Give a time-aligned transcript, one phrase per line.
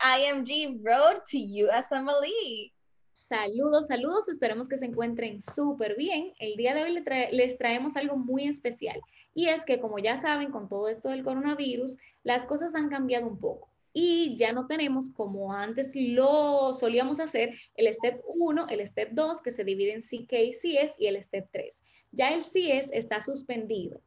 [0.00, 2.72] IMG Road to USMLE.
[3.14, 6.32] Saludos, saludos, esperemos que se encuentren súper bien.
[6.38, 9.00] El día de hoy les traemos algo muy especial
[9.34, 13.26] y es que como ya saben, con todo esto del coronavirus, las cosas han cambiado
[13.26, 18.86] un poco y ya no tenemos como antes lo solíamos hacer el step 1, el
[18.86, 21.82] step 2 que se divide en CK y CS y el step 3.
[22.12, 24.00] Ya el CS está suspendido.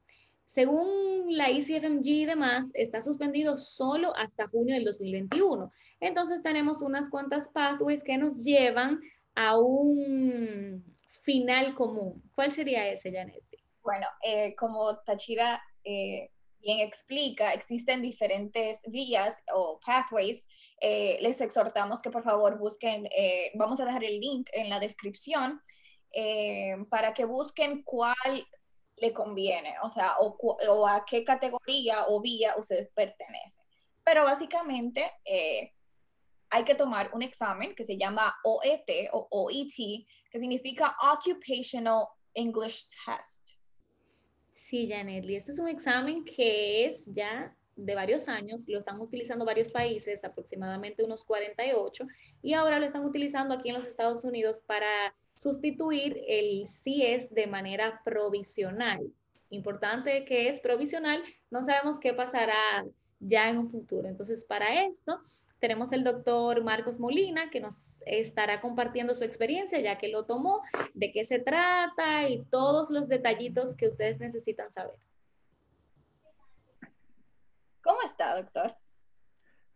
[0.50, 5.72] Según la ECFMG y demás, está suspendido solo hasta junio del 2021.
[6.00, 9.00] Entonces tenemos unas cuantas pathways que nos llevan
[9.36, 10.84] a un
[11.24, 12.24] final común.
[12.34, 13.44] ¿Cuál sería ese, Janet?
[13.84, 20.48] Bueno, eh, como Tachira eh, bien explica, existen diferentes vías o pathways.
[20.82, 23.08] Eh, les exhortamos que por favor busquen,
[23.54, 25.62] vamos a dejar el link en la descripción
[26.90, 28.16] para que busquen cuál
[29.02, 33.64] le conviene, o sea, o, a qué categoría o vía ustedes pertenecen.
[34.04, 35.74] Pero básicamente eh,
[36.50, 42.88] hay que tomar un examen que se llama OET o OET, que significa Occupational English
[43.06, 43.58] Test.
[44.50, 49.46] Sí, Janetly, este es un examen que es ya de varios años, lo están utilizando
[49.46, 52.06] varios países, aproximadamente unos 48,
[52.42, 57.48] y ahora lo están utilizando aquí en los Estados Unidos para sustituir el CIES de
[57.48, 59.00] manera provisional.
[59.50, 62.86] Importante que es provisional, no sabemos qué pasará
[63.22, 64.10] ya en un futuro.
[64.10, 65.18] Entonces, para esto,
[65.60, 70.62] tenemos el doctor Marcos Molina, que nos estará compartiendo su experiencia, ya que lo tomó,
[70.94, 75.00] de qué se trata y todos los detallitos que ustedes necesitan saber.
[77.82, 78.76] ¿Cómo está, doctor?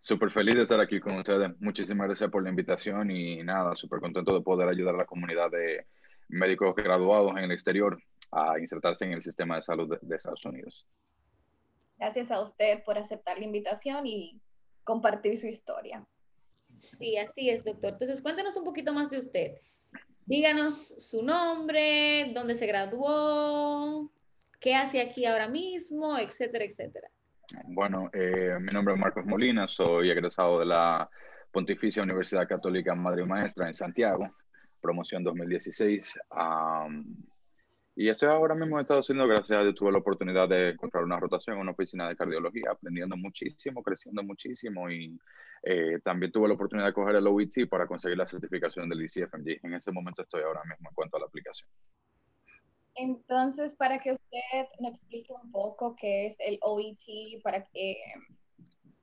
[0.03, 1.49] Súper feliz de estar aquí con ustedes.
[1.61, 5.49] Muchísimas gracias por la invitación y nada, súper contento de poder ayudar a la comunidad
[5.49, 5.87] de
[6.27, 7.97] médicos graduados en el exterior
[8.29, 10.85] a insertarse en el sistema de salud de, Estados Unidos.
[11.97, 14.41] Gracias a usted por aceptar la invitación y
[14.83, 16.05] compartir su historia.
[16.73, 17.93] Sí, así es, doctor.
[17.93, 19.53] Entonces, cuéntenos un poquito más de usted.
[20.25, 24.11] Díganos su nombre, dónde se graduó,
[24.59, 27.09] qué hace aquí ahora mismo, etcétera, etcétera.
[27.65, 31.09] Bueno, eh, mi nombre es Marcos Molina, soy egresado de la
[31.51, 34.31] Pontificia Universidad Católica Madre Maestra en Santiago,
[34.81, 36.19] promoción 2016.
[37.95, 41.03] y estoy ahora mismo en Estados Unidos, gracias a Dios tuve la oportunidad de encontrar
[41.03, 45.19] una rotación en una oficina de cardiología, aprendiendo muchísimo, creciendo muchísimo y
[45.63, 49.59] eh, también tuve la oportunidad de coger el OIT para conseguir la certificación del ICFMG.
[49.63, 51.69] En ese momento estoy ahora mismo en cuanto a la aplicación.
[52.95, 57.97] Entonces, para que usted nos explique un poco qué es el OET, para que,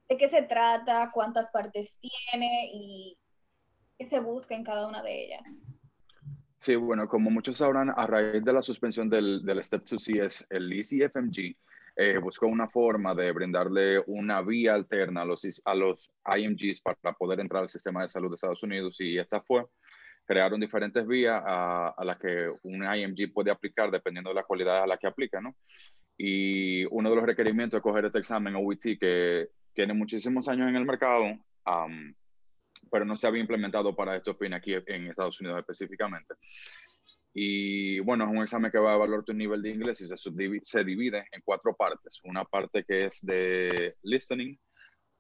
[0.09, 3.19] de qué se trata, cuántas partes tiene y
[3.99, 5.43] qué se busca en cada una de ellas.
[6.59, 10.73] Sí, bueno, como muchos sabrán, a raíz de la suspensión del, del Step 2CS, el
[10.73, 11.57] ECFMG
[11.97, 17.13] eh, buscó una forma de brindarle una vía alterna a los, a los IMGs para
[17.15, 19.67] poder entrar al sistema de salud de Estados Unidos y esta fue
[20.31, 24.87] crearon diferentes vías a, las que un IMG puede aplicar dependiendo de la cualidad a
[24.87, 25.57] la que aplica, ¿no?
[26.17, 30.77] Y uno de los requerimientos de coger este examen OET que tiene muchísimos años en
[30.77, 31.37] el mercado,
[32.93, 36.35] pero no se había implementado para estos fines aquí en Estados Unidos específicamente.
[37.35, 40.07] Y bueno, es un examen que va a evaluar tu nivel de inglés y
[40.63, 42.21] se divide en cuatro partes.
[42.23, 44.57] Una parte que es de listening,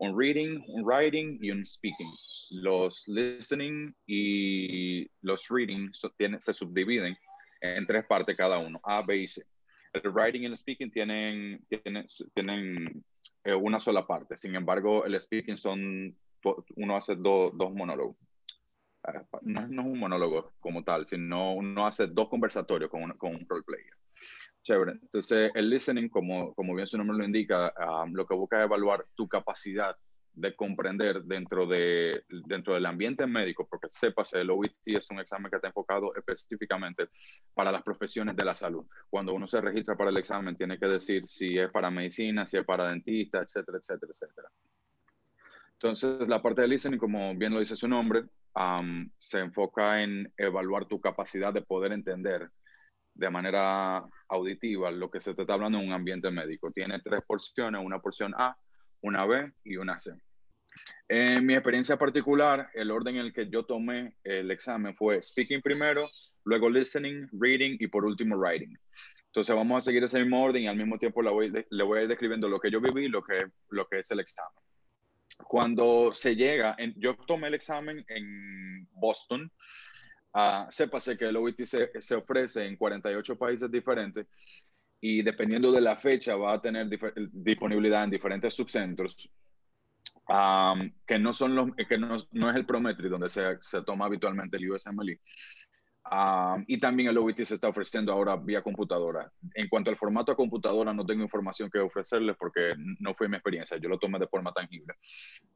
[0.01, 2.11] un reading, un writing y un speaking.
[2.51, 7.17] Los listening y los reading se subdividen
[7.61, 9.45] en tres partes cada uno, A, B y C.
[9.93, 13.05] El writing y el speaking tienen, tienen, tienen
[13.45, 14.37] eh, una sola parte.
[14.37, 16.17] Sin embargo, el speaking son,
[16.77, 18.17] uno hace dos monólogos.
[19.03, 19.13] Ah,
[19.43, 23.47] no, no, es un monólogo como tal, sino uno hace dos conversatorios con, con un
[23.49, 23.95] role player.
[24.63, 24.93] Chévere.
[24.93, 28.65] Entonces, el listening, como, como bien su nombre lo indica, um, lo que busca es
[28.65, 29.97] evaluar tu capacidad
[30.33, 35.51] de comprender dentro, de, dentro del ambiente médico, porque sepas, el OIT es un examen
[35.51, 37.09] que está enfocado específicamente
[37.55, 38.87] para las profesiones de la salud.
[39.09, 42.59] Cuando uno se registra para el examen, tiene que decir si es para medicina, si
[42.59, 44.49] es para dentista, etcétera, etcétera, etcétera.
[45.73, 48.25] Entonces, la parte de listening, como bien lo dice su nombre,
[48.55, 52.51] um, se enfoca en evaluar tu capacidad de poder entender
[53.21, 56.73] de manera auditiva lo que se te está hablando en un ambiente médico.
[56.73, 58.57] Tiene tres porciones, una porción A,
[59.03, 60.13] una B y una C.
[61.07, 65.61] En mi experiencia particular, el orden en el que yo tomé el examen fue speaking
[65.61, 66.09] primero,
[66.45, 68.75] luego listening, reading y por último writing.
[69.27, 71.99] Entonces vamos a seguir ese mismo orden y al mismo tiempo le voy, le voy
[71.99, 74.65] a ir describiendo lo que yo viví lo que, lo que es el examen.
[75.47, 79.53] Cuando se llega, en, yo tomé el examen en Boston,
[80.33, 84.27] Uh, sépase que el OIT se, ofrece en 48 países diferentes
[85.01, 86.89] y dependiendo de la fecha va a tener
[87.33, 89.29] disponibilidad en diferentes subcentros.
[91.07, 94.71] que no son los, que no, es el Prometri donde se, se, toma habitualmente el
[94.71, 95.21] USMLE.
[96.67, 99.31] Y también el OIT se está ofreciendo ahora vía computadora.
[99.55, 103.37] En cuanto al formato a computadora, no tengo información que ofrecerles porque no fue mi
[103.37, 103.77] experiencia.
[103.77, 104.95] Yo lo tomé de forma tangible.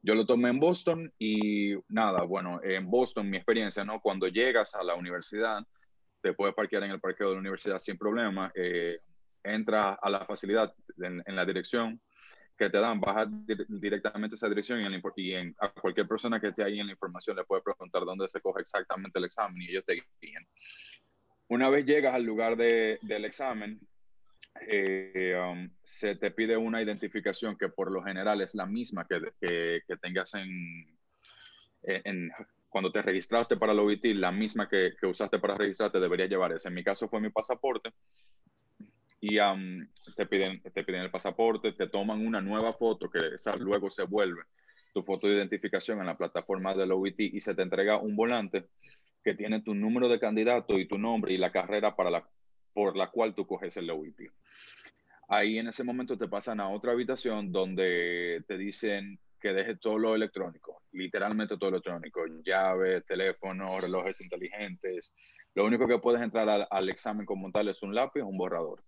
[0.01, 3.99] Yo lo tomé en Boston y nada, bueno, en Boston mi experiencia, ¿no?
[3.99, 5.65] Cuando llegas a la universidad,
[6.21, 8.51] te puedes parquear en el parqueo de la universidad sin problema.
[8.55, 8.99] Eh,
[9.43, 11.99] entras a la facilidad en, en la dirección
[12.57, 13.25] que te dan, baja
[13.67, 14.79] directamente esa dirección
[15.17, 18.27] y, en, a cualquier persona que esté ahí en la información le puede preguntar dónde
[18.27, 20.47] se coge exactamente el examen y ellos te guían.
[21.47, 23.79] Una vez llegas al lugar de, del examen,
[24.67, 29.21] eh, um, se te pide una identificación que por lo general es la misma que,
[29.39, 30.97] que, que tengas en,
[31.83, 32.31] en,
[32.69, 36.53] cuando te registraste para el OIT, la misma que, que usaste para registrarte debería llevar
[36.53, 36.69] ese.
[36.69, 37.91] En mi caso fue mi pasaporte
[39.21, 39.37] y
[40.15, 44.03] te, piden, te piden el pasaporte, te toman una nueva foto que esa luego se
[44.03, 44.43] vuelve
[44.93, 48.67] tu foto de identificación en la plataforma del OIT y se te entrega un volante
[49.23, 52.29] que tiene tu número de candidato y tu nombre y la carrera para la,
[52.73, 54.31] por la cual tú coges el OIT.
[55.27, 59.97] Ahí en ese momento te pasan a otra habitación donde te dicen que dejes todo
[59.97, 65.13] lo electrónico, literalmente todo lo electrónico, llaves, teléfonos, relojes inteligentes.
[65.55, 68.37] Lo único que puedes entrar al, al examen como tal es un lápiz o un
[68.37, 68.81] borrador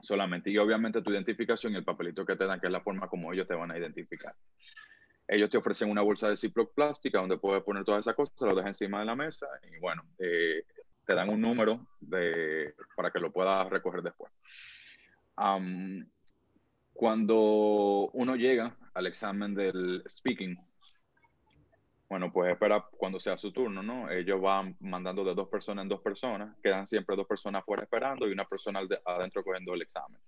[0.00, 0.50] solamente.
[0.50, 3.32] Y obviamente tu identificación y el papelito que te dan, que es la forma como
[3.32, 4.34] ellos te van a identificar.
[5.28, 8.54] Ellos te ofrecen una bolsa de Ziploc plástica donde puedes poner todas esas cosas, lo
[8.54, 10.62] dejas encima de la mesa y bueno, eh,
[11.04, 14.32] te dan un número de, para que lo puedas recoger después.
[16.92, 20.56] cuando uno llega al examen del speaking,
[22.08, 24.10] bueno, pues espera cuando sea su turno, ¿no?
[24.10, 28.28] Ellos van mandando de dos personas en dos personas, quedan siempre dos personas fuera esperando
[28.28, 30.20] y una persona adentro cogiendo el examen.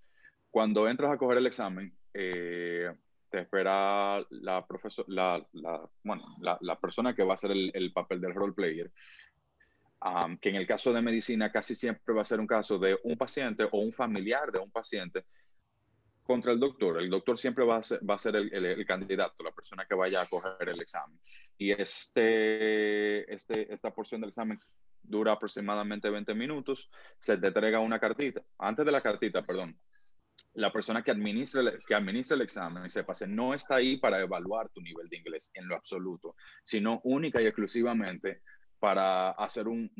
[0.51, 2.93] Cuando entras a coger el examen, eh,
[3.31, 7.71] te espera la, profesor, la, la, bueno, la, la, persona que va a hacer el,
[7.75, 8.91] el papel del role player,
[10.41, 13.17] que en el caso de medicina casi siempre va a ser un caso de un
[13.17, 15.25] paciente o un familiar de un paciente
[16.23, 16.99] contra el doctor.
[16.99, 19.95] El doctor siempre va a ser, va a ser el, el, candidato, la persona que
[19.95, 21.19] vaya a coger el examen.
[21.59, 24.59] Y este, este, esta porción del examen
[25.03, 26.89] dura aproximadamente 20 minutos.
[27.19, 28.43] Se te entrega una cartita.
[28.59, 29.79] Antes de la cartita, perdón,
[30.55, 34.69] la persona que administra, que administra el examen se pase no está ahí para evaluar
[34.71, 38.43] tu nivel de inglés en lo absoluto, sino única y exclusivamente
[38.79, 39.91] para hacer un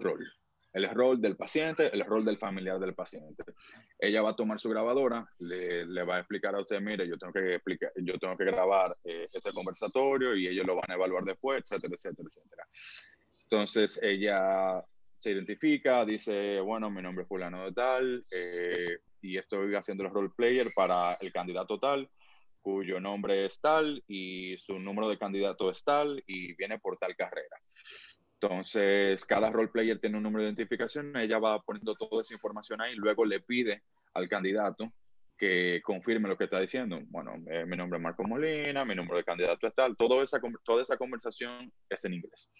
[0.00, 0.26] rol
[0.72, 3.44] el rol del paciente, el rol del familiar del paciente.
[3.98, 7.18] Ella va a tomar su grabadora, le, le va a explicar a usted, mire, yo
[7.18, 10.94] tengo que, explicar, yo tengo que grabar eh, este conversatorio y ellos lo van a
[10.94, 12.66] evaluar después, etcétera, etcétera, etcétera.
[13.44, 14.82] Entonces ella
[15.18, 20.10] se identifica, dice, bueno, mi nombre es fulano de tal eh, y estoy haciendo el
[20.10, 22.08] role player para el candidato tal
[22.62, 27.14] cuyo nombre es tal y su número de candidato es tal y viene por tal
[27.16, 27.60] carrera.
[28.42, 32.80] Entonces, cada role player tiene un número de identificación, ella va poniendo toda esa información
[32.80, 33.84] ahí, luego le pide
[34.14, 34.92] al candidato
[35.38, 36.98] que confirme lo que está diciendo.
[37.06, 40.40] Bueno, eh, mi nombre es Marco Molina, mi número de candidato es tal, toda esa,
[40.64, 42.50] toda esa conversación es en inglés.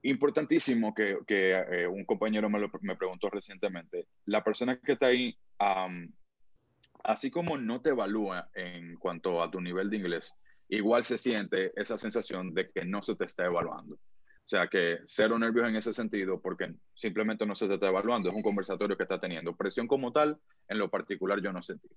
[0.00, 6.10] Importantísimo que, eh, un compañero me, lo, preguntó recientemente, la persona que está ahí, um,
[7.04, 10.34] así como no te evalúa en cuanto a tu nivel de inglés,
[10.70, 13.98] igual se siente esa sensación de que no se te está evaluando.
[14.52, 18.28] O sea que cero nervios en ese sentido porque simplemente no se te está evaluando,
[18.28, 19.56] es un conversatorio que está teniendo.
[19.56, 21.88] Presión como tal, en lo particular yo no sentí.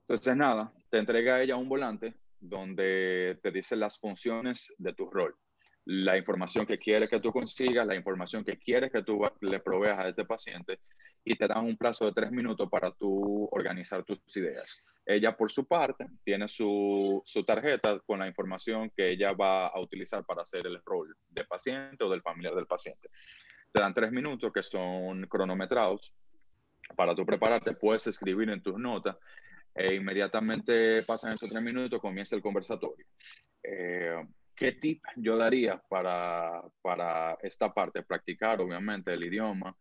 [0.00, 5.36] Entonces nada, te entrega ella un volante donde te dice las funciones de tu rol,
[5.84, 10.00] la información que quiere que tú consigas, la información que quieres que tú le proveas
[10.00, 10.80] a este paciente
[11.24, 14.84] y te dan un plazo de tres minutos para tú organizar tus ideas.
[15.04, 19.80] Ella, por su parte, tiene su, su, tarjeta con la información que ella va a
[19.80, 23.08] utilizar para hacer el rol de paciente o del familiar del paciente.
[23.72, 26.12] Te dan tres minutos que son cronometrados
[26.94, 27.72] para tú prepararte.
[27.74, 29.16] Puedes escribir en tus notas
[29.74, 33.06] e inmediatamente pasan esos tres minutos, comienza el conversatorio.
[33.62, 38.02] Eh, ¿Qué tip yo daría para, para esta parte?
[38.02, 39.76] Practicar, obviamente, el idioma.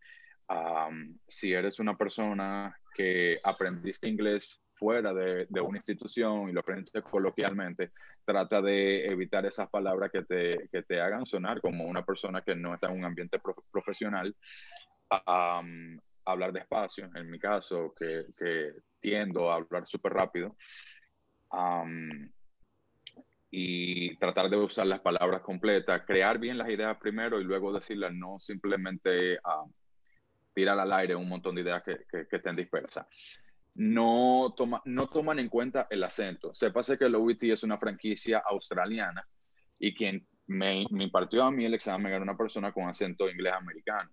[1.27, 7.03] Si eres una persona que aprendiste inglés fuera de, de, una institución y lo aprendes
[7.03, 7.91] coloquialmente,
[8.27, 12.55] trata de evitar esas palabras que te, que te hagan sonar como una persona que
[12.55, 14.35] no está en un ambiente pro, profesional.
[16.25, 18.25] Hablar despacio, en mi caso, que,
[18.99, 20.57] tiendo a hablar súper rápido.
[23.49, 28.13] Y tratar de usar las palabras completas, crear bien las ideas primero y luego decirlas,
[28.13, 29.39] no simplemente
[30.57, 33.05] tirar al aire un montón de ideas que, que, que estén dispersas
[33.77, 36.53] no, toma, no toman en cuenta el acento.
[36.53, 39.25] Sépase que el OIT es una franquicia australiana
[39.77, 43.53] y quien me, me impartió a mí el examen era una persona con acento inglés
[43.53, 44.09] americano.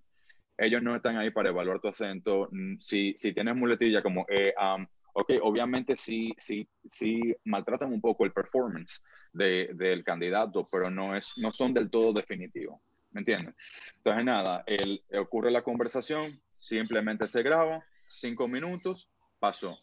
[0.58, 2.50] Ellos no están ahí para evaluar tu acento.
[2.78, 8.26] Si, si tienes muletilla como, eh, um, ok, obviamente sí, sí, sí maltratan un poco
[8.26, 12.80] el performance de, del candidato, pero no, es, no son del todo definitivos.
[13.14, 13.54] ¿Me entiendes?
[13.96, 19.78] Entonces, nada, el, ocurre la conversación, simplemente se graba, cinco minutos, pasó.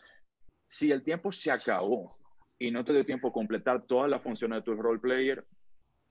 [0.67, 2.17] Si el tiempo se acabó
[2.59, 5.45] y no te dio tiempo a completar todas las funciones de tu role player,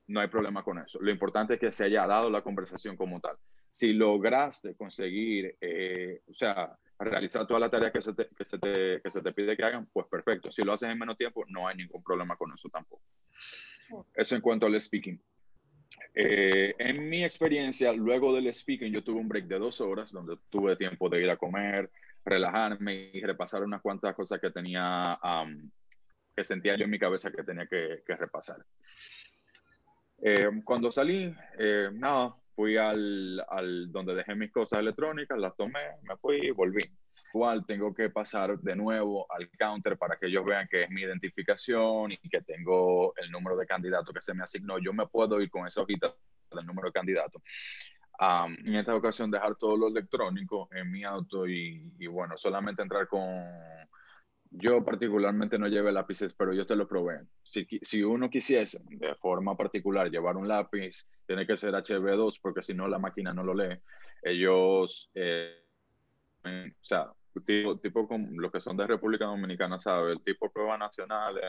[0.06, 0.98] no hay problema con eso.
[1.00, 3.36] Lo importante es que se haya dado la conversación como tal.
[3.70, 8.58] Si lograste conseguir, eh, o sea, realizar toda la tarea que se, te, que, se
[8.58, 10.50] te, que se te pide que hagan, pues perfecto.
[10.50, 13.02] Si lo haces en menos tiempo, no hay ningún problema con eso tampoco.
[14.14, 15.20] Eso en cuanto al speaking.
[16.14, 20.36] Eh, en mi experiencia, luego del speaking, yo tuve un break de dos horas donde
[20.50, 21.90] tuve tiempo de ir a comer,
[22.24, 25.18] relajarme y repasar unas cuantas cosas que tenía,
[26.36, 28.64] que sentía yo en mi cabeza que tenía que, repasar.
[30.22, 33.42] Eh, cuando salí, eh, nada, fui al,
[33.90, 36.84] donde dejé mis cosas electrónicas, las tomé, me fui y volví.
[37.32, 41.02] Igual tengo que pasar de nuevo al counter para que ellos vean que es mi
[41.02, 44.78] identificación y que tengo el número de candidato que se me asignó.
[44.78, 46.12] Yo me puedo ir con esa hojita
[46.50, 47.40] del número de candidato.
[48.64, 53.06] en esta ocasión dejar todo lo electrónico en mi auto y, y bueno, solamente entrar
[53.06, 53.22] con
[54.50, 57.20] yo particularmente no lleve lápices, pero yo te lo probé.
[57.42, 62.62] Si, si, uno quisiese de forma particular llevar un lápiz, tiene que ser HB2 porque
[62.62, 63.78] si no la máquina no lo lee.
[64.22, 65.54] Ellos, eh,
[66.44, 67.12] o sea,
[67.44, 70.12] tipo, tipo con los que son de República Dominicana, ¿sabe?
[70.12, 71.40] El tipo prueba nacional,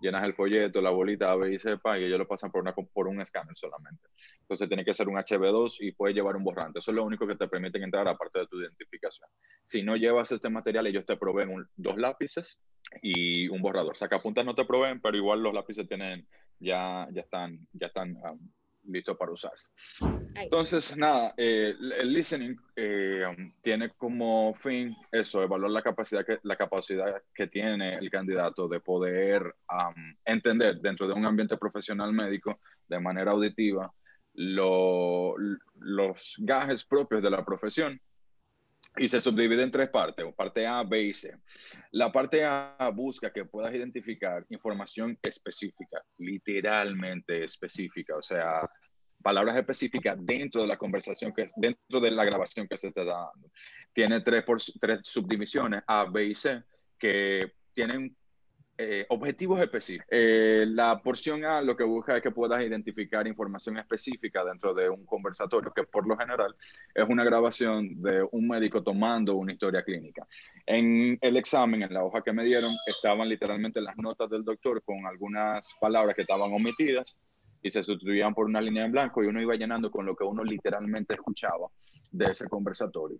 [0.00, 2.74] llenas el folleto, la bolita A, B y sepa, y ellos lo pasan por, una,
[2.74, 4.08] por un escáner solamente.
[4.40, 6.78] Entonces tiene que ser un HB2 y puedes llevar un borrante.
[6.78, 9.28] Eso es lo único que te permiten entrar aparte de tu identificación.
[9.64, 12.58] Si no llevas este material, ellos te proveen dos lápices
[13.02, 13.96] y un borrador.
[13.96, 16.26] Sacapuntas no te proveen, pero igual los lápices tienen,
[16.58, 18.38] ya, ya están, ya están um,
[18.88, 19.70] listo para usarse.
[20.34, 23.24] Entonces, nada, eh, el listening eh,
[23.62, 28.80] tiene como fin eso, evaluar la capacidad, que, la capacidad que tiene el candidato de
[28.80, 29.54] poder
[30.24, 33.92] entender dentro de un ambiente profesional médico de manera auditiva
[34.36, 37.98] los gajes propios de la profesión
[38.98, 41.36] y se subdivide en tres partes, parte A, B y C.
[41.92, 48.68] La parte A busca que puedas identificar información específica, literalmente específica, o sea,
[49.22, 53.50] palabras específicas dentro de la conversación, que dentro de la grabación que se está dando.
[53.92, 54.44] Tiene tres,
[54.80, 56.62] tres subdivisiones, A, B y C,
[56.98, 58.16] que tienen
[58.78, 60.06] eh, objetivos específicos.
[60.10, 64.90] Eh, la porción A lo que busca es que puedas identificar información específica dentro de
[64.90, 66.54] un conversatorio, que por lo general
[66.94, 70.26] es una grabación de un médico tomando una historia clínica.
[70.66, 74.82] En el examen, en la hoja que me dieron, estaban literalmente las notas del doctor
[74.82, 77.16] con algunas palabras que estaban omitidas
[77.62, 80.24] y se sustituían por una línea en blanco y uno iba llenando con lo que
[80.24, 81.68] uno literalmente escuchaba
[82.12, 83.18] de ese conversatorio.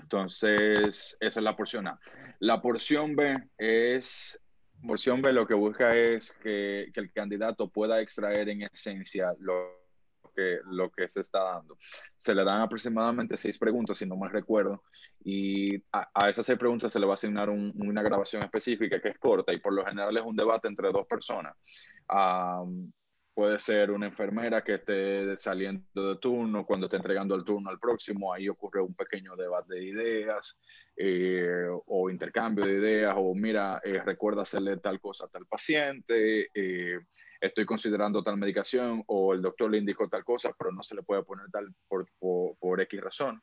[0.00, 1.98] Entonces, esa es la porción A.
[2.38, 4.40] La porción B es
[4.86, 9.78] Porción B lo que busca es que, el candidato pueda extraer en esencia lo
[10.34, 11.76] que, lo que se está dando.
[12.16, 14.82] Se le dan aproximadamente seis preguntas, si no mal recuerdo,
[15.22, 19.10] y a, esas seis preguntas se le va a asignar un, una grabación específica que
[19.10, 21.54] es corta y por lo general es un debate entre dos personas.
[23.40, 27.78] Puede ser una enfermera que esté saliendo de turno, cuando esté entregando el turno al
[27.78, 30.60] próximo, ahí ocurre un pequeño debate de ideas
[30.94, 36.50] eh, o intercambio de ideas, o mira, eh, recuerda hacerle tal cosa a tal paciente,
[36.52, 37.00] eh,
[37.40, 41.02] estoy considerando tal medicación, o el doctor le indicó tal cosa, pero no se le
[41.02, 43.40] puede poner tal por, por, por X razón.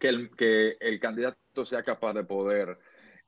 [0.00, 2.76] Que el, que el candidato sea capaz de poder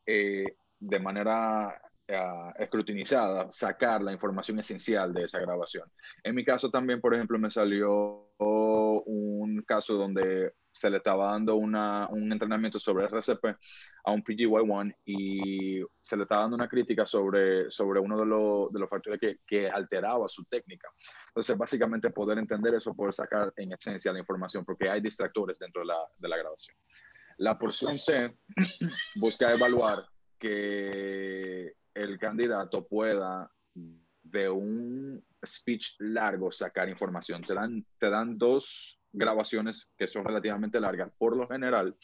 [0.04, 5.90] de manera uh, escrutinizada, sacar la información esencial de esa grabación.
[6.23, 8.30] En mi caso también, por ejemplo, me salió
[9.06, 13.44] un caso donde se le estaba dando una, un entrenamiento sobre RCP
[14.04, 18.73] a un PGY1 y se le estaba dando una crítica sobre, sobre uno de, los,
[18.73, 20.88] de los factores que, que, alteraba su técnica.
[21.28, 25.82] Entonces, básicamente poder entender eso, poder sacar en esencia la información, porque hay distractores dentro
[25.82, 26.76] de la, de la grabación.
[27.38, 28.37] La porción C
[29.16, 30.04] busca evaluar
[30.38, 37.42] que el candidato pueda de un speech largo sacar información.
[37.42, 41.12] Te dan, te dan dos grabaciones que son relativamente largas.
[41.16, 41.96] Por lo general,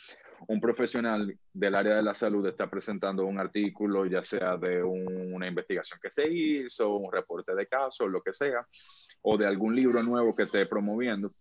[0.47, 5.47] un profesional del área de la salud está presentando un artículo, ya sea de una
[5.47, 8.67] investigación que se hizo, un reporte de caso, lo que sea,
[9.23, 11.33] o de algún libro nuevo que esté promoviendo.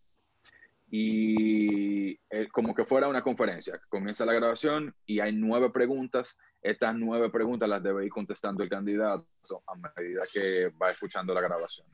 [0.92, 3.80] Y eh, como que fuera una conferencia.
[3.90, 6.38] Comienza la grabación y hay nueve preguntas.
[6.62, 9.28] Estas nueve preguntas las debe ir contestando el candidato
[9.68, 11.88] a medida que va escuchando la grabación.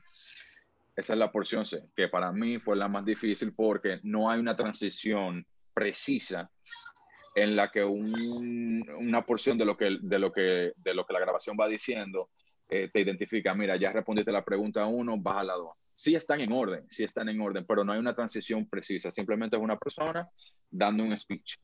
[0.94, 4.40] Esa es la porción C, que para mí fue la más difícil porque no hay
[4.40, 6.50] una transición precisa
[7.34, 11.20] en la que una porción de lo que, de, lo que, de lo que la
[11.20, 12.30] grabación va diciendo
[12.68, 15.68] eh, te identifica, mira, ya respondiste la pregunta 1, vas a la 2.
[15.96, 19.56] Sí están en orden, sí están en orden, pero no hay una transición precisa, simplemente
[19.56, 20.28] es una persona
[20.70, 21.56] dando un speech.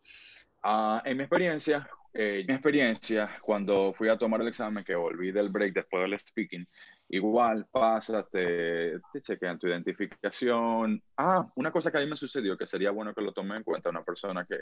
[0.65, 5.33] Ah, en mi experiencia, eh, mi experiencia, cuando fui a tomar el examen, que volví
[5.33, 6.67] del break después del speaking,
[7.09, 11.03] igual pasa, te, te chequean tu identificación.
[11.17, 13.65] Ah, una cosa que a mí me sucedió, que sería bueno que lo tome en
[13.65, 14.57] cuenta una persona que,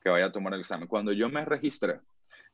[0.00, 0.88] que vaya a tomar el examen.
[0.88, 2.00] Cuando yo me registré,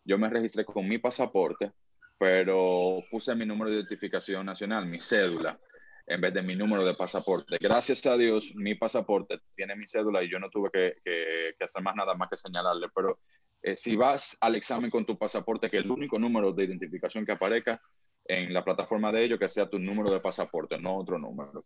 [0.04, 1.72] yo me registré con mi pasaporte,
[2.18, 5.58] pero puse mi número de identificación nacional, mi cédula,
[6.06, 7.56] en vez de mi número de pasaporte.
[7.60, 11.96] Gracias a Dios, mi pasaporte tiene mi cédula y yo no tuve que, hacer más
[11.96, 12.88] nada más que señalarle.
[12.94, 13.18] Pero
[13.62, 17.32] eh, si vas al examen con tu pasaporte, que el único número de identificación que
[17.32, 17.80] aparezca
[18.24, 21.64] en la plataforma de ellos, que sea tu número de pasaporte, no otro número.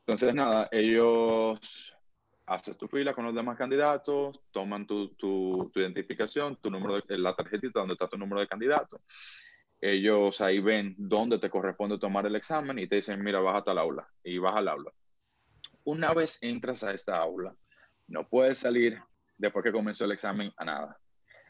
[0.00, 1.58] Entonces, nada, ellos
[2.46, 7.34] haces tu fila con los demás candidatos, toman tu, tu, identificación, tu número de la
[7.34, 9.02] tarjetita donde está tu número de candidato.
[9.88, 13.78] Ellos ahí ven dónde te corresponde tomar el examen y te dicen, mira, hasta el
[13.78, 14.90] aula y vas al aula.
[15.84, 17.54] Una vez entras a esta aula,
[18.08, 19.00] no puedes salir
[19.36, 21.00] después que comenzó el examen a nada.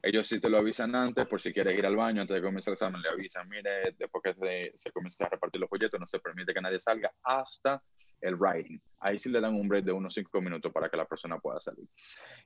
[0.03, 2.73] Ellos sí te lo avisan antes, por si quieres ir al baño antes de comenzar
[2.73, 6.07] el examen, le avisan, mire, después que se, se comienza a repartir los folletos, no
[6.07, 7.83] se permite que nadie salga hasta
[8.21, 8.81] el writing.
[9.01, 11.61] Ahí sí le dan un break de unos cinco minutos para que la persona pueda
[11.61, 11.87] salir.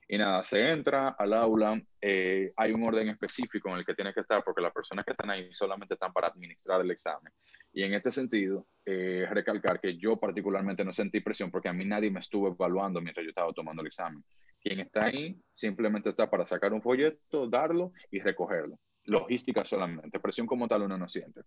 [0.07, 4.13] Y nada, se entra al aula, eh, hay un orden específico en el que tiene
[4.13, 7.31] que estar porque las personas que están ahí solamente están para administrar el examen.
[7.71, 11.85] Y en este sentido, eh, recalcar que yo particularmente no sentí presión porque a mí
[11.85, 14.23] nadie me estuvo evaluando mientras yo estaba tomando el examen.
[14.59, 20.47] Quien está ahí simplemente está para sacar un folleto, darlo y recogerlo logística solamente, presión
[20.47, 21.41] como tal uno no siente.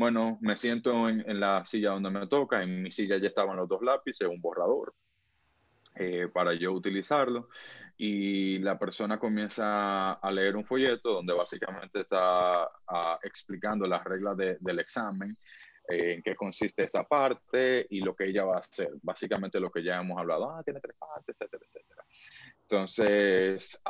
[0.00, 3.68] Bueno, me siento en, la silla donde me toca, en mi silla ya estaban los
[3.68, 4.94] dos lápices, un borrador
[5.94, 7.50] eh, para yo utilizarlo
[7.98, 14.38] y la persona comienza a leer un folleto donde básicamente está ah, explicando las reglas
[14.38, 15.36] del examen,
[15.86, 18.92] eh, en qué consiste esa parte y lo que ella va a hacer.
[19.02, 22.04] Básicamente lo que ya hemos hablado, ah, tiene tres partes, etcétera, etcétera.
[22.62, 23.82] Entonces,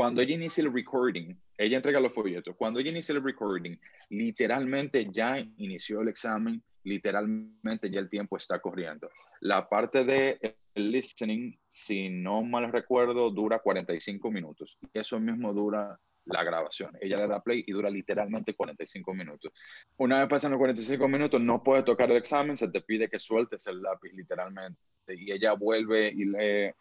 [0.00, 2.56] cuando ella inicia el recording, ella entrega los folletos.
[2.56, 3.76] Cuando ella inicia el recording,
[4.08, 9.10] literalmente ya inició el examen, literalmente ya el tiempo está corriendo.
[9.40, 14.78] La parte de listening, si no mal recuerdo, dura 45 minutos.
[14.94, 16.96] Eso mismo dura la grabación.
[16.98, 19.52] Ella le da play y dura literalmente 45 minutos.
[19.98, 23.20] Una vez pasan los 45 minutos, no puede tocar el examen, se te pide que
[23.20, 24.80] sueltes el lápiz literalmente.
[25.08, 26.72] Y ella vuelve y lee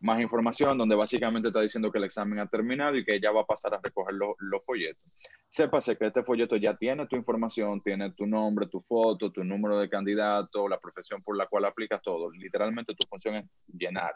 [0.00, 3.42] más información donde básicamente está diciendo que el examen ha terminado y que ella va
[3.42, 5.04] a pasar a recoger los folletos.
[5.48, 9.78] Sépase que este folleto ya tiene tu información, tiene tu nombre, tu foto, tu número
[9.78, 12.30] de candidato, la profesión por la cual aplicas todo.
[12.30, 14.14] Literalmente tu función es llenar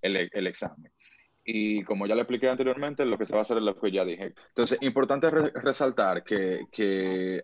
[0.00, 0.92] el, examen.
[1.44, 3.90] Y como ya le expliqué anteriormente, lo que se va a hacer es lo que
[3.90, 4.34] ya dije.
[4.48, 7.42] Entonces, importante resaltar que, que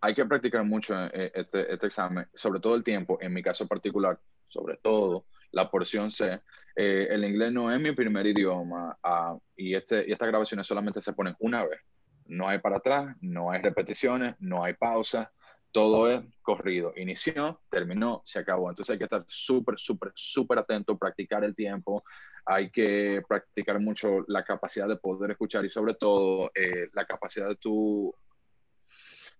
[0.00, 3.66] hay que practicar mucho eh, este, este examen, sobre todo el tiempo, en mi caso
[3.66, 6.40] particular, sobre todo la porción C.
[6.76, 11.00] Eh, el inglés no es mi primer idioma ah, y, este, y estas grabaciones solamente
[11.00, 11.80] se ponen una vez.
[12.26, 15.32] No hay para atrás, no hay repeticiones, no hay pausa,
[15.72, 16.92] todo es corrido.
[16.96, 18.70] Inició, terminó, se acabó.
[18.70, 22.04] Entonces hay que estar súper, súper, súper atento, practicar el tiempo.
[22.44, 27.48] Hay que practicar mucho la capacidad de poder escuchar y sobre todo eh, la capacidad
[27.48, 28.14] de tu...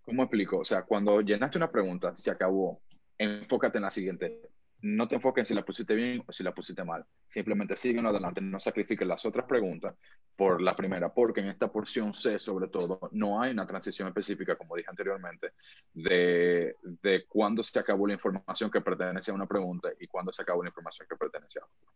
[0.03, 0.59] ¿Cómo explico?
[0.59, 2.81] O sea, cuando llenaste una pregunta, se acabó.
[3.19, 4.50] Enfócate en la siguiente
[4.83, 7.05] no te enfoques en si la pusiste bien o si la pusiste mal.
[7.27, 9.95] Simplemente siguen adelante, no sacrifiques las otras preguntas
[10.37, 14.57] por la primera, porque en esta porción C, sobre todo, no hay una transición específica,
[14.57, 15.53] como dije anteriormente,
[15.93, 20.43] de, de cuándo se acabó la información que pertenece a una pregunta y cuándo se
[20.43, 21.93] acabó la información que pertenece a otra.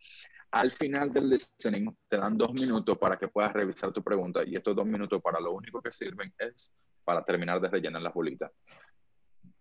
[0.50, 4.56] Al final del listening, te dan dos minutos para que puedas revisar tu pregunta y
[4.56, 6.70] estos dos minutos para lo único que sirven es
[7.02, 8.50] para terminar de rellenar las bolitas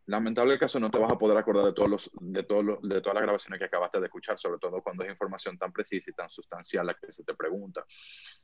[0.05, 3.15] lamentable caso no te vas a poder acordar de todos los, de todos de todas
[3.15, 6.29] las grabaciones que acabaste de escuchar, sobre todo cuando es información tan precisa y tan
[6.29, 7.85] sustancial la que se te pregunta.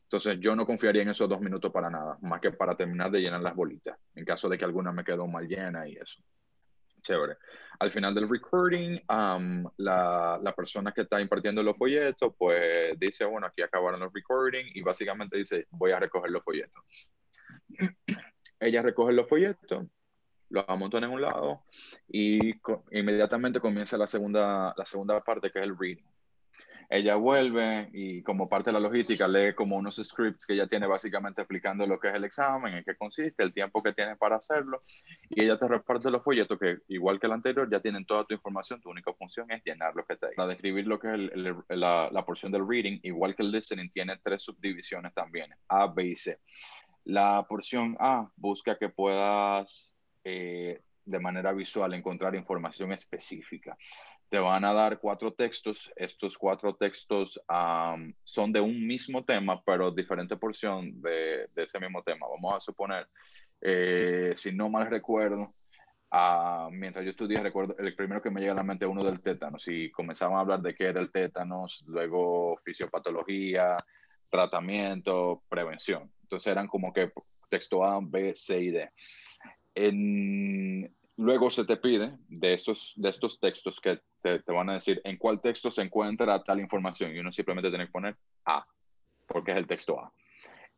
[0.04, 3.22] Entonces yo no confiaría en esos dos minutos para nada, más que para terminar de
[3.22, 6.22] llenar las bolitas, en caso de que alguna me quedó mal llena y eso.
[7.02, 7.38] Chévere.
[7.80, 13.48] Al final del recording, la, la, persona que está impartiendo los folletos, pues dice, bueno,
[13.48, 16.84] aquí acabaron los recording y básicamente dice, voy a recoger los folletos.
[18.60, 19.88] Ella recoge los folletos
[20.50, 21.62] los amontonan en un lado
[22.08, 22.56] y
[22.92, 26.06] inmediatamente comienza la segunda, la segunda parte que es el reading.
[26.92, 30.88] Ella vuelve y como parte de la logística lee como unos scripts que ella tiene
[30.88, 34.38] básicamente explicando lo que es el examen, en qué consiste, el tiempo que tiene para
[34.38, 34.82] hacerlo
[35.30, 38.34] y ella te reparte los folletos que igual que el anterior ya tienen toda tu
[38.34, 42.10] información, tu única función es llenar lo que te Para describir lo que es la,
[42.12, 46.16] la porción del reading, igual que el listening, tiene tres subdivisiones también, A, B y
[46.16, 46.40] C.
[47.06, 49.88] La porción A busca que puedas
[50.23, 53.77] eh, de manera visual encontrar información específica
[54.29, 55.91] te van a dar cuatro textos.
[55.95, 57.41] Estos cuatro textos
[58.23, 62.27] son de un mismo tema, pero diferente porción de, ese mismo tema.
[62.27, 63.08] Vamos a suponer,
[63.60, 65.55] eh, si no mal recuerdo,
[66.71, 69.67] mientras yo estudié, recuerdo, el primero que me llega a la mente uno del tétanos.
[69.67, 73.84] Y comenzamos a hablar de qué era el tétanos, luego fisiopatología,
[74.29, 76.12] tratamiento, prevención.
[76.21, 77.12] Entonces eran como que
[77.49, 78.91] texto A, B, C y D.
[79.75, 85.01] En, Luego se te pide de estos, de estos textos que te, van a decir
[85.03, 88.65] en cuál texto se encuentra tal información y uno simplemente tiene que poner A,
[89.27, 90.13] porque es el texto A.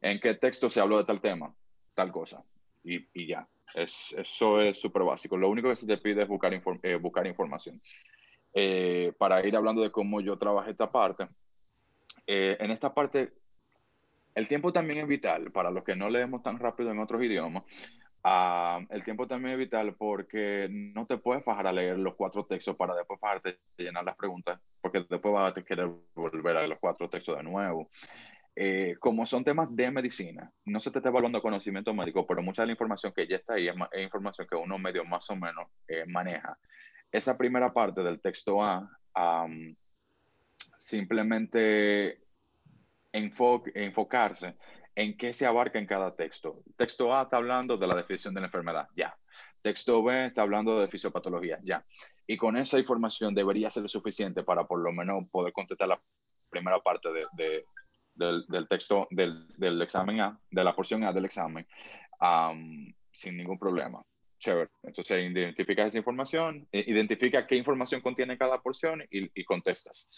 [0.01, 1.53] ¿En qué texto se habló de tal tema?
[1.93, 2.43] Tal cosa.
[2.83, 3.47] Y, y ya.
[3.75, 5.37] Es, eso es súper básico.
[5.37, 7.79] Lo único que se te pide es buscar, eh, buscar información.
[8.51, 11.27] Eh, para ir hablando de cómo yo trabajé esta parte,
[12.25, 13.31] eh, en esta parte,
[14.33, 17.61] el tiempo también es vital para los que no leemos tan rápido en otros idiomas.
[18.23, 22.45] Ah, el tiempo también es vital porque no te puedes fajar a leer los cuatro
[22.45, 26.67] textos para después fajarte y llenar las preguntas, porque después vas a querer volver a
[26.67, 27.89] los cuatro textos de nuevo.
[28.55, 32.61] Eh, como son temas de medicina, no se te está evaluando conocimiento médico, pero mucha
[32.61, 35.69] de la información que ya está ahí es, información que uno medio más o menos
[35.87, 36.57] eh, maneja.
[37.11, 38.87] Esa primera parte del texto A,
[40.77, 42.19] simplemente
[43.11, 44.55] enfocarse
[44.95, 46.63] en qué se abarca en cada texto.
[46.77, 49.15] Texto A está hablando de la definición de la enfermedad, ya.
[49.61, 51.85] Texto B está hablando de fisiopatología, ya.
[52.27, 56.01] Y con esa información debería ser suficiente para por lo menos poder contestar la
[56.49, 57.65] primera parte de,
[58.15, 61.65] del, texto del, examen A, de la porción A del examen,
[63.11, 64.03] sin ningún problema.
[64.39, 64.71] Chévere.
[64.81, 70.09] Entonces identifica esa información, identifica qué información contiene cada porción y contestas.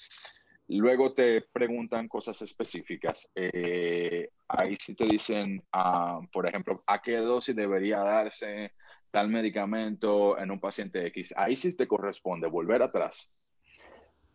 [0.68, 3.30] Luego te preguntan cosas específicas.
[3.36, 8.72] Eh, ahí sí te dicen, ah, por ejemplo, a qué dosis debería darse
[9.12, 11.34] tal medicamento en un paciente X.
[11.38, 13.30] Ahí sí te corresponde volver atrás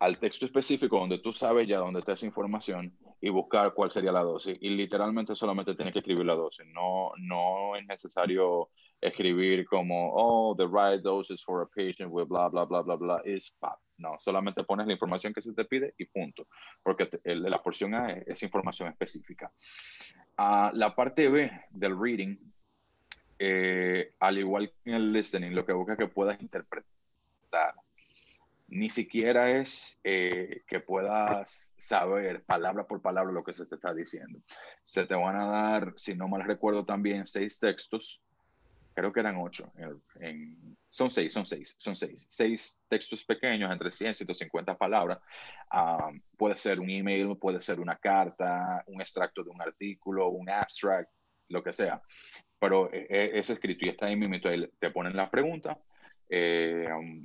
[0.01, 4.13] al texto específico donde tú sabes ya dónde está esa información y buscar cuál sería
[4.13, 4.57] la dosis.
[4.61, 6.67] Y literalmente solamente tienes que escribir la dosis.
[6.67, 12.49] No, no es necesario escribir como, oh, the right doses for a patient with bla,
[12.49, 13.79] bla, bla, bla, bla, is pap.
[13.99, 16.47] No, solamente pones la información que se te pide y punto,
[16.83, 19.53] porque la porción A es, información específica.
[20.39, 22.37] Uh, la parte B del reading,
[23.41, 27.75] eh, al igual que en el listening, lo que busca es que puedas interpretar.
[28.69, 33.95] Ni siquiera es eh, que puedas saber palabra por palabra lo que se te está
[33.95, 34.41] diciendo.
[34.85, 38.21] Se te van a dar, si no mal recuerdo también, seis textos
[38.99, 39.71] creo que eran ocho,
[40.89, 45.21] son seis, son seis, son seis, seis textos pequeños entre 100 y 150 palabras.
[45.71, 50.51] Ah, puede ser un email, puede ser una carta, un extracto de un artículo, un
[50.51, 51.09] abstract,
[51.49, 52.03] lo que sea.
[52.59, 55.79] Pero eh, es escrito y está ahí mismo, te ponen la pregunta
[56.29, 57.25] eh, um,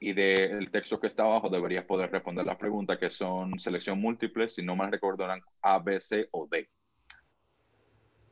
[0.00, 4.48] y del texto que está abajo deberías poder responder las preguntas que son selección múltiple,
[4.48, 6.70] si no mal recuerdo eran A, B, C o D.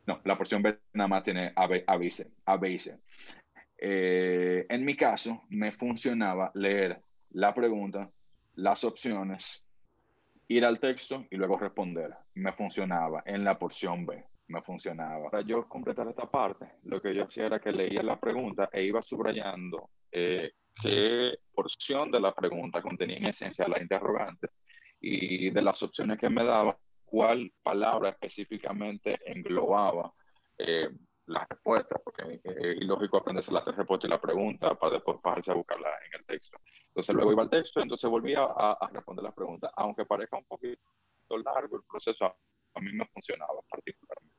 [0.07, 2.31] No, la porción B nada más tiene A, B, y C.
[2.45, 2.99] A, B y C.
[3.79, 8.11] Eh, en mi caso, me funcionaba leer la pregunta,
[8.57, 9.65] las opciones,
[10.49, 12.13] ir al texto y luego responder.
[12.35, 14.25] Me funcionaba en la porción B.
[14.49, 15.31] Me funcionaba.
[15.31, 18.83] Para yo completar esta parte, lo que yo hacía era que leía la pregunta e
[18.83, 20.51] iba subrayando eh,
[20.83, 24.49] qué porción de la pregunta contenía en esencia la interrogante
[25.01, 26.77] y de las opciones que me daba,
[27.11, 30.13] cuál palabra específicamente englobaba
[30.57, 30.89] eh,
[31.27, 35.51] la respuesta, porque es ilógico aprenderse las tres respuestas y la pregunta para después pasarse
[35.51, 36.59] a buscarla en el texto.
[36.89, 40.81] Entonces luego iba al texto, entonces volvía a, responder la pregunta, aunque parezca un poquito
[41.45, 44.37] largo el proceso, a mí me funcionaba particularmente.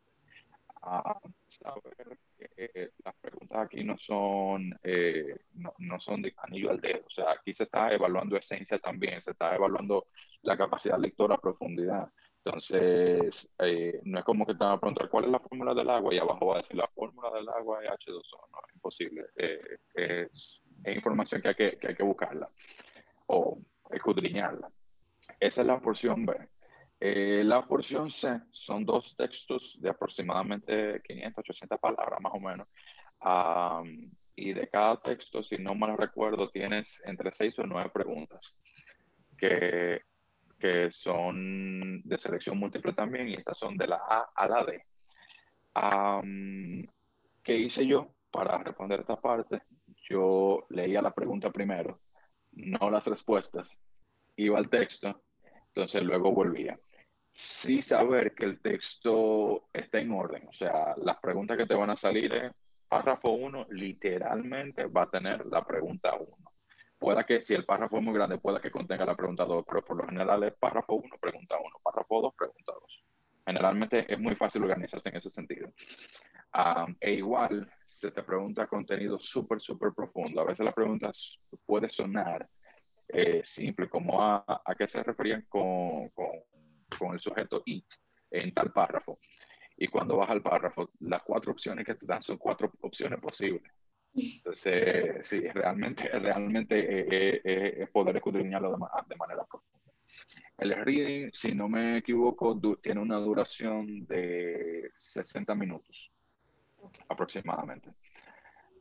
[0.84, 6.72] A saber que eh, las preguntas aquí no son, eh, no, no, son de anillo
[6.72, 10.08] al dedo, o sea, aquí se está evaluando esencia también, se está evaluando
[10.42, 12.12] la capacidad lectora a profundidad.
[12.44, 15.90] Entonces, eh, no es como que te van a preguntar cuál es la fórmula del
[15.90, 18.50] agua y abajo va a decir la fórmula del agua es H2O.
[18.52, 19.26] No, es imposible.
[19.36, 22.50] Eh, es, información que hay que, que hay que buscarla
[23.28, 23.60] o
[23.92, 24.72] escudriñarla.
[25.40, 26.36] Esa es la porción B.
[27.00, 32.68] Eh, la porción C son dos textos de aproximadamente 500, 800 palabras más o menos.
[34.36, 38.58] y de cada texto, si no mal recuerdo, tienes entre seis o nueve preguntas
[39.38, 40.02] que,
[40.62, 44.86] que son de selección múltiple también y estas son de la A a la D.
[47.44, 49.64] ¿Qué hice yo para responder esta parte?
[50.08, 52.00] Yo leía la pregunta primero,
[52.52, 53.80] no las respuestas,
[54.36, 55.24] iba al texto,
[55.68, 56.80] entonces luego volvía.
[57.34, 61.90] Sí saber que el texto está en orden, o sea, las preguntas que te van
[61.90, 62.52] a salir es
[62.88, 66.41] párrafo 1 literalmente va a tener la pregunta 1.
[67.02, 69.84] Pueda que si el párrafo es muy grande, pueda que contenga la pregunta 2, pero
[69.84, 73.04] por lo general es párrafo 1, pregunta 1, párrafo 2, pregunta 2.
[73.48, 75.74] Generalmente es muy fácil organizarse en ese sentido.
[77.00, 80.42] e igual, se te pregunta contenido súper, súper profundo.
[80.42, 81.10] A veces la pregunta
[81.66, 82.48] puede sonar
[83.08, 86.30] eh, simple, como a, a, qué se referían con, con,
[87.00, 87.86] con, el sujeto it
[88.30, 89.18] en tal párrafo.
[89.76, 93.72] Y cuando vas al párrafo, las cuatro opciones que te dan son cuatro opciones posibles.
[94.14, 99.80] Entonces, sí, realmente, realmente eh, eh, es poder escudriñarlo de, de, manera profunda.
[100.58, 106.12] El reading, si no me equivoco, tiene una duración de 60 minutos
[107.10, 107.92] aproximadamente.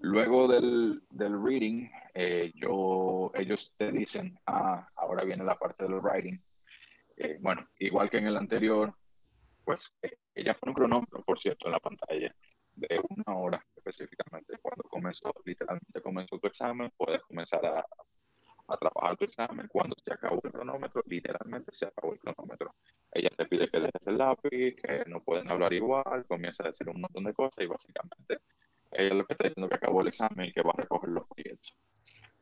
[0.01, 6.01] Luego del, del reading, eh, yo, ellos te dicen, ah, ahora viene la parte del
[6.01, 6.38] writing.
[7.16, 8.95] Eh, bueno, igual que en el anterior,
[9.62, 12.35] pues eh, ella pone un cronómetro, por cierto, en la pantalla
[12.81, 14.59] de una hora específicamente.
[14.61, 17.85] Cuando comenzó, literalmente comenzó tu examen, puedes comenzar a,
[18.69, 19.69] a trabajar tu examen.
[19.69, 22.75] Cuando se acabó el cronómetro, literalmente se acabó el cronómetro.
[23.12, 26.88] Ella te pide que dejes el lápiz, que no pueden hablar igual, comienza a decir
[26.88, 28.38] un montón de cosas y básicamente
[28.93, 31.27] ella lo que está diciendo que acabó el examen y que va a recoger los
[31.27, 31.77] folletos.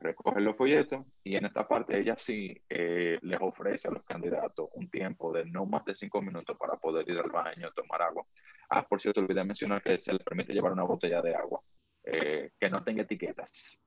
[0.01, 4.69] Recoge los folletos y en esta parte ella sí eh, les ofrece a los candidatos
[4.75, 8.25] un tiempo de no más de cinco minutos para poder ir al baño, tomar agua.
[8.71, 11.61] Ah, por cierto, olvidé mencionar que se les permite llevar una botella de agua
[12.05, 13.81] eh, que no tenga etiquetas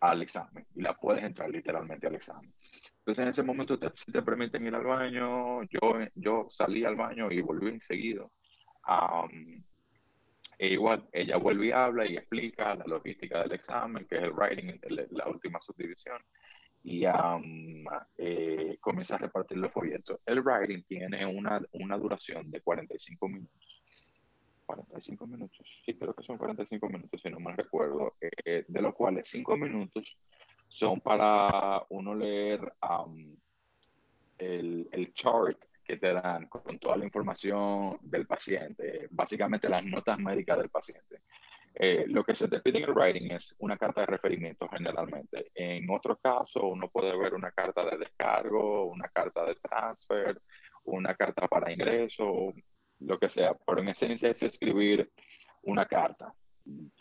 [0.00, 2.52] al examen y la puedes entrar literalmente al examen.
[2.98, 7.30] Entonces en ese momento te, te permiten ir al baño, yo, yo salí al baño
[7.30, 8.26] y volví enseguida.
[8.88, 9.62] Um,
[10.58, 14.32] e igual, ella vuelve y habla y explica la logística del examen, que es el
[14.32, 16.22] writing, la última subdivisión,
[16.82, 17.04] y
[18.16, 20.20] eh, comienza a repartir los folletos.
[20.24, 23.75] El writing tiene una, una duración de 45 minutos.
[24.66, 28.94] 45 minutos, sí, creo que son 45 minutos, si no me recuerdo, eh, de los
[28.94, 30.18] cuales 5 minutos
[30.68, 32.60] son para uno leer
[34.38, 40.18] el, el chart que te dan con toda la información del paciente, básicamente las notas
[40.18, 41.22] médicas del paciente.
[41.78, 45.52] Eh, lo que se te pide en el writing es una carta de referimiento generalmente.
[45.54, 50.40] En otro caso, uno puede ver una carta de descargo, una carta de transfer,
[50.84, 52.54] una carta para ingreso,
[53.00, 53.54] lo que sea.
[53.54, 55.10] Pero en esencia es escribir
[55.62, 56.32] una carta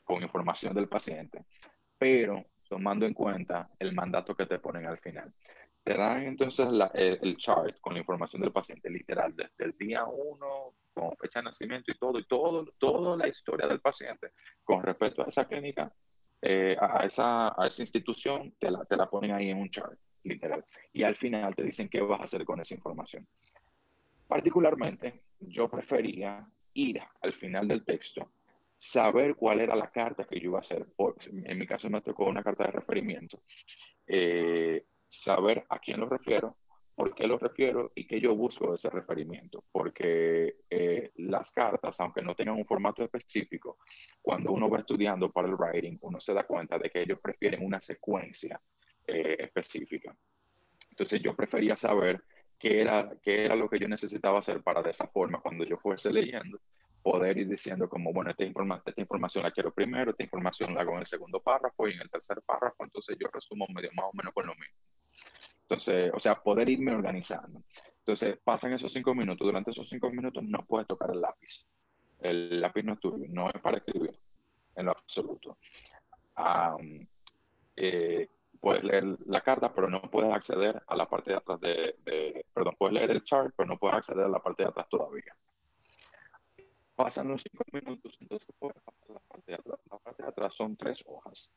[0.04, 1.46] con información del paciente,
[1.98, 5.34] pero tomando en cuenta el mandato que te ponen al final
[5.86, 10.74] te dan entonces el, chart con la información del paciente, literal, desde el día uno,
[10.92, 14.32] con fecha de nacimiento y todo, y todo, toda la historia del paciente
[14.64, 15.94] con respecto a esa clínica,
[16.42, 19.96] eh, a, esa, a esa institución, te la, te la ponen ahí en un chart,
[20.24, 20.66] literal.
[20.92, 23.28] Y al final te dicen qué vas a hacer con esa información.
[24.28, 28.32] Particularmente, yo prefería ir al final del texto,
[28.78, 30.86] saber cuál era la carta que yo iba a hacer.
[31.30, 33.42] en mi caso me tocó una carta de referimiento.
[34.08, 36.58] Eh, saber a quién lo refiero,
[36.96, 39.64] por qué lo refiero y qué yo busco ese referimiento.
[39.72, 43.78] Porque eh, las cartas, aunque no tengan un formato específico,
[44.22, 47.64] cuando uno va estudiando para el writing, uno se da cuenta de que ellos prefieren
[47.66, 48.60] una secuencia
[49.08, 50.16] eh, específica.
[50.90, 52.24] Entonces yo prefería saber
[52.58, 55.78] qué era, qué era lo que yo necesitaba hacer para de esa forma, cuando yo
[55.78, 56.60] fuese leyendo,
[57.02, 60.94] poder ir diciendo como, bueno, esta, esta información la quiero primero, esta información la hago
[60.94, 64.14] en el segundo párrafo y en el tercer párrafo, entonces yo resumo medio más o
[64.14, 64.76] menos con lo mismo.
[65.62, 67.64] Entonces, o sea, poder irme organizando.
[68.00, 69.48] Entonces, pasan esos cinco minutos.
[69.48, 71.66] Durante esos cinco minutos no puedes tocar el lápiz.
[72.20, 74.16] El lápiz no es tuyo, no es para escribir,
[74.76, 75.58] en lo absoluto.
[77.76, 78.30] Eh,
[78.66, 82.74] puedes leer la carta, pero no puedes acceder a la parte de atrás de, perdón,
[82.80, 85.38] puedes leer el chart, pero no puedes acceder a la parte de atrás todavía.
[86.96, 89.80] Pasan los cinco minutos, entonces puedes pasar a la parte de atrás.
[89.92, 91.52] La parte de atrás son tres hojas.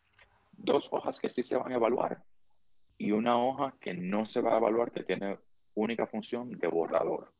[0.52, 2.22] Dos hojas que sí se van a evaluar
[2.98, 5.38] y una hoja que no se va a evaluar, que tiene
[5.76, 7.32] única función de borrador.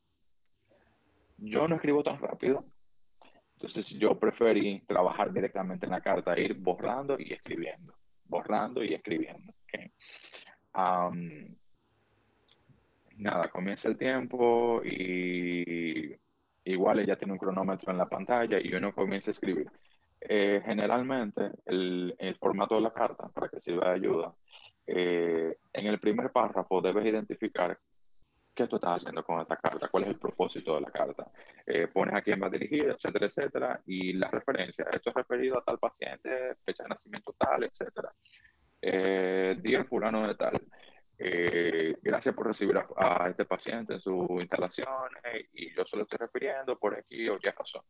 [1.37, 2.65] Yo no escribo tan rápido,
[3.53, 7.93] entonces yo preferí trabajar directamente en la carta, ir borrando y escribiendo,
[8.25, 9.53] borrando y escribiendo.
[13.17, 16.15] Nada, comienza el tiempo y
[16.63, 19.69] igual ella tiene un cronómetro en la pantalla y uno comienza a escribir.
[20.21, 24.33] Eh, generalmente, el, el, formato de la carta, para que sirva de ayuda,
[24.85, 27.77] eh, en el primer párrafo debes identificar
[28.53, 31.31] qué tú estás haciendo con esta carta, cuál es el propósito de la carta.
[31.65, 34.85] Eh, pones a quién va dirigida, etcétera, etcétera, y la referencia.
[34.91, 38.13] Esto es referido a tal paciente, fecha de nacimiento tal, etcétera.
[38.81, 40.61] Eh, día fulano de tal.
[41.17, 44.87] Eh, gracias por recibir a, este paciente en su instalación
[45.51, 47.83] y yo solo estoy refiriendo por aquí o ya razón,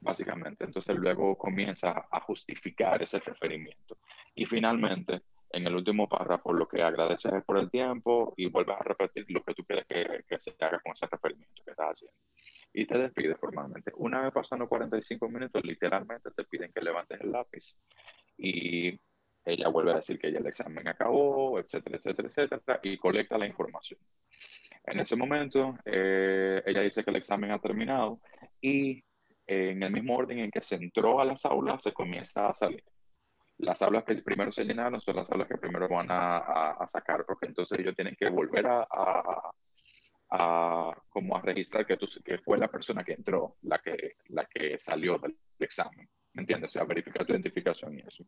[0.00, 0.64] básicamente.
[0.64, 3.96] Entonces luego comienza a justificar ese referimiento.
[4.34, 8.76] Y finalmente, en el último párrafo, lo que agradeces es por el tiempo y vuelves
[8.78, 11.92] a repetir lo que tú quieres que, que se haga con ese referimiento que estás
[11.92, 12.18] haciendo.
[12.74, 13.92] Y te despides formalmente.
[13.96, 17.74] Una vez pasando 45 minutos, literalmente te piden que levantes el lápiz
[18.36, 19.00] y
[19.46, 23.46] ella vuelve a decir que ya el examen acabó, etcétera, etcétera, etcétera, y colecta la
[23.46, 24.00] información.
[24.84, 28.20] En ese momento, eh, ella dice que el examen ha terminado
[28.60, 29.04] y
[29.46, 32.54] eh, en el mismo orden en que se entró a las aulas, se comienza a
[32.54, 32.82] salir.
[33.58, 37.46] Las aulas que primero se llenaron son las aulas que primero van a, sacar, porque
[37.46, 38.86] entonces ellos tienen que volver a,
[40.30, 44.44] a, como a registrar que, tú, que fue la persona que entró, la que, la
[44.46, 46.08] que salió del examen.
[46.34, 46.70] ¿Me entiendes?
[46.70, 48.24] O sea, verificar tu identificación y eso.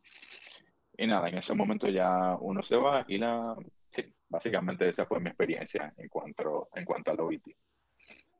[0.98, 3.54] Y nada, en ese momento ya uno se va y la,
[3.90, 7.46] sí, básicamente esa fue mi experiencia en cuanto, en cuanto al OIT.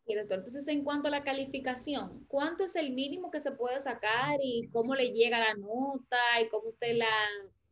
[0.07, 3.79] Y doctor, entonces en cuanto a la calificación, ¿cuánto es el mínimo que se puede
[3.79, 7.07] sacar y cómo le llega la nota y cómo usted la,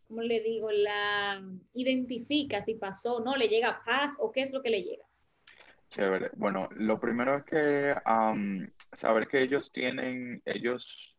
[0.06, 4.62] cómo le digo, la identifica si pasó, no, le llega paz o qué es lo
[4.62, 5.04] que le llega?
[5.90, 6.30] Chévere.
[6.36, 7.94] Bueno, lo primero es que
[8.92, 11.15] saber que ellos tienen, ellos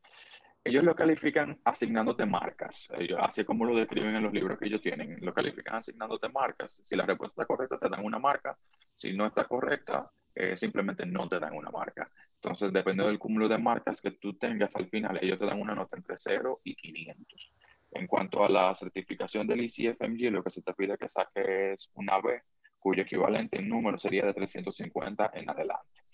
[0.68, 2.88] ellos lo califican asignándote marcas,
[3.20, 6.82] así como lo describen en los libros que ellos tienen, lo califican asignándote marcas.
[6.84, 8.58] Si la respuesta está correcta, te dan una marca.
[8.94, 12.12] Si no está correcta, eh, simplemente no te dan una marca.
[12.36, 15.74] Entonces, depende del cúmulo de marcas que tú tengas al final, ellos te dan una
[15.74, 17.52] nota entre 0 y 500.
[17.92, 22.20] En cuanto a la certificación del ICFMG, lo que se te pide que saques una
[22.20, 22.42] B,
[22.78, 26.07] cuyo equivalente en número sería de 350 en adelante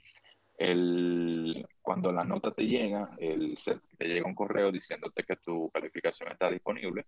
[0.58, 3.58] el, cuando la nota te llega, el,
[3.98, 7.06] te llega un correo diciéndote que tu calificación está disponible.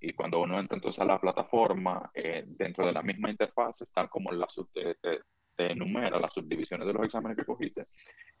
[0.00, 4.08] y cuando uno entra entonces a la plataforma, eh, dentro de la misma interfaz están
[4.08, 5.20] como la te, te,
[5.56, 7.86] enumera las subdivisiones de los exámenes que cogiste.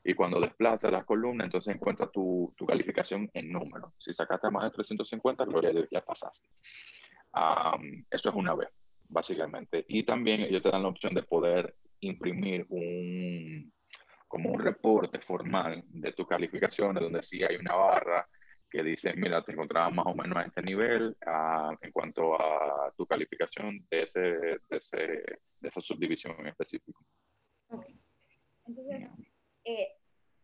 [0.02, 3.94] Y cuando desplazas las columnas, entonces encuentras tu, tu, calificación en número.
[3.98, 6.46] Si sacaste más de 350, gloria a Dios, ya pasaste.
[8.10, 8.68] eso es una vez,
[9.08, 9.84] básicamente.
[9.88, 11.74] Y también ellos te dan la opción de poder
[12.06, 13.72] imprimir un,
[14.28, 18.28] como un reporte formal de tus calificaciones, donde sí hay una barra
[18.70, 21.16] que dice, mira, te encontrabas más o menos a este nivel
[21.80, 27.04] en cuanto a tu calificación de, ese, de, ese, de esa subdivisión en específico.
[28.66, 29.08] Entonces,
[29.64, 29.88] eh,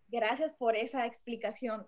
[0.06, 1.86] gracias por esa explicación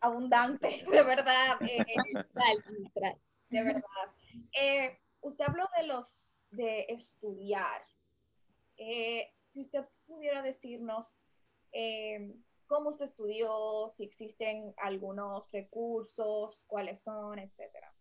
[0.00, 1.60] abundante, de verdad.
[1.60, 1.84] Eh,
[3.50, 3.82] de verdad.
[4.58, 7.82] Eh, usted habló de los de estudiar.
[8.76, 11.18] Eh, si usted pudiera decirnos
[11.72, 12.34] eh,
[12.66, 17.92] cómo usted estudió, si existen algunos recursos, cuáles son, etcétera.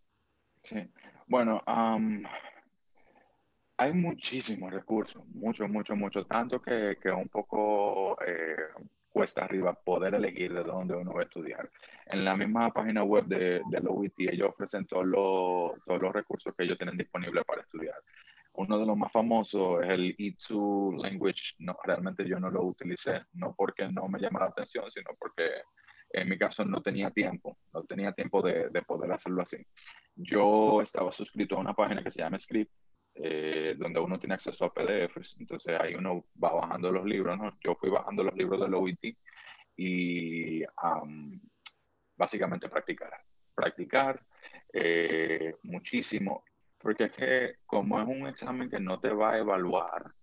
[0.63, 0.89] Sí,
[1.27, 1.63] bueno,
[3.77, 8.57] hay muchísimos recursos, mucho, mucho, mucho, tanto que, que un poco eh,
[9.09, 11.69] cuesta arriba poder elegir de dónde uno va a estudiar.
[12.05, 16.13] En la misma página web de, de la UIT ellos ofrecen todos los, todos los
[16.13, 17.95] recursos que ellos tienen disponibles para estudiar.
[18.53, 21.55] Uno de los más famosos es el E2 Language.
[21.59, 25.61] No, realmente yo no lo utilicé, no porque no me llama la atención, sino porque
[26.11, 29.57] en mi caso no tenía tiempo, no tenía tiempo de, de poder hacerlo así.
[30.15, 32.71] Yo estaba suscrito a una página que se llama Script,
[33.21, 37.57] eh, donde uno tiene acceso a PDFs, entonces ahí uno va bajando los libros, ¿no?
[37.61, 39.17] Yo fui bajando los libros del OIT
[39.75, 40.63] y
[42.15, 43.11] básicamente practicar,
[43.53, 44.23] practicar
[44.71, 46.45] eh, muchísimo
[46.79, 50.13] porque es que como es un examen que no te va a evaluar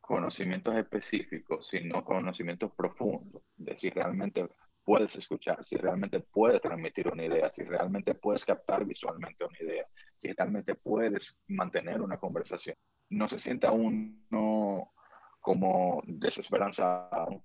[0.00, 4.46] conocimientos específicos, sino conocimientos profundos, de si realmente
[4.84, 9.86] puedes escuchar, si realmente puedes transmitir una idea, si realmente puedes captar visualmente una idea,
[10.16, 12.76] si realmente puedes mantener una conversación.
[13.08, 14.92] No se sienta uno
[15.40, 17.44] como desesperanzado,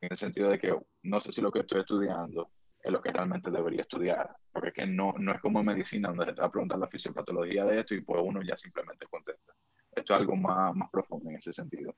[0.00, 2.50] en el sentido de que no sé si lo que estoy estudiando
[2.84, 4.36] es lo que realmente debería estudiar.
[4.52, 6.78] Porque es que no, no es como en medicina donde se te va a preguntar
[6.78, 9.54] la fisiopatología de esto y pues uno ya simplemente contesta.
[9.90, 11.94] Esto es algo más, más profundo en ese sentido.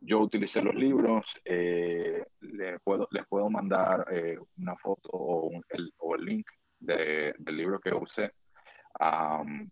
[0.00, 5.92] Yo utilicé los libros, eh, les, puedo, les puedo mandar eh, una foto o, el,
[5.98, 6.46] o el link
[6.78, 8.32] de, del libro que usé.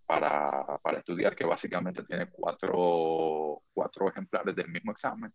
[0.07, 5.32] para, para, estudiar, que básicamente tiene cuatro, cuatro ejemplares del mismo examen.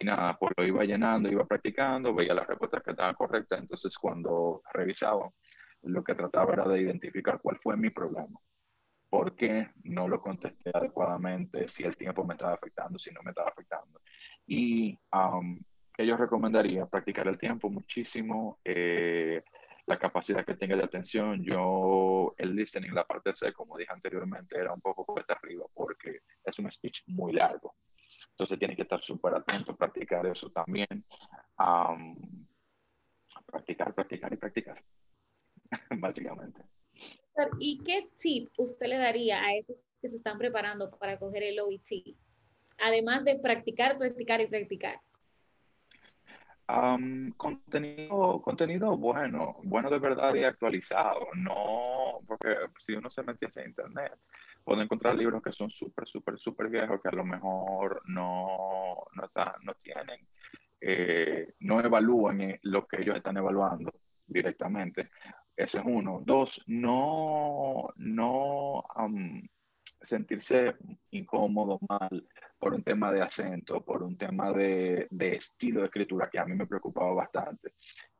[0.00, 3.58] Y nada, pues lo iba llenando, iba practicando, veía las respuestas que estaban correctas.
[3.58, 5.30] Entonces, cuando revisaba,
[5.82, 8.38] lo que trataba era de identificar cuál fue mi problema.
[9.10, 11.66] ¿Por qué no lo contesté adecuadamente?
[11.68, 14.00] Si el tiempo me estaba afectando, si no me estaba afectando.
[14.46, 15.58] Y um,
[15.96, 19.42] ellos recomendaría practicar el tiempo muchísimo, eh,
[19.86, 21.42] la capacidad que tenga de atención.
[21.42, 26.20] Yo, el listening, la parte C, como dije anteriormente, era un poco cuesta arriba porque
[26.44, 27.74] es un speech muy largo.
[28.38, 31.04] Entonces tiene que estar súper atento, practicar eso también.
[33.46, 34.80] practicar, practicar y practicar,
[35.98, 36.62] básicamente.
[37.58, 41.58] ¿Y qué tip usted le daría a esos que se están preparando para coger el
[41.58, 42.16] OET?
[42.80, 45.00] Además de practicar, practicar y practicar.
[47.36, 53.70] contenido, contenido bueno, bueno de verdad y actualizado, no, porque si uno se metiese en
[53.70, 54.16] internet,
[54.68, 59.30] puede encontrar libros que son súper, súper, súper viejos que a lo mejor no, no,
[59.62, 60.28] no tienen,
[60.78, 63.90] eh, no evalúan lo que ellos están evaluando
[64.26, 65.08] directamente.
[65.56, 66.20] Ese es uno.
[66.22, 68.84] Dos, no, no
[70.02, 70.76] sentirse
[71.12, 76.40] incómodo, mal por un tema de acento, por un tema de, estilo de escritura que
[76.40, 77.72] a mí me preocupaba bastante.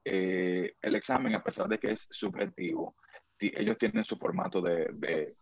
[0.03, 2.97] Eh, el examen, a pesar de que es subjetivo,
[3.39, 5.37] ellos tienen su formato de,